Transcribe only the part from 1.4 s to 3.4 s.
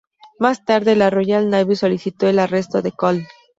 Navy solicitó el arresto de Cole.